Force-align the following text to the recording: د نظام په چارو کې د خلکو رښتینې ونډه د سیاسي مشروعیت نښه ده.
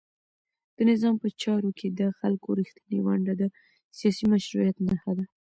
د 0.75 0.77
نظام 0.89 1.15
په 1.23 1.27
چارو 1.41 1.69
کې 1.79 1.87
د 1.99 2.01
خلکو 2.19 2.49
رښتینې 2.59 2.99
ونډه 3.05 3.33
د 3.41 3.43
سیاسي 3.97 4.25
مشروعیت 4.33 4.77
نښه 4.87 5.11
ده. 5.17 5.25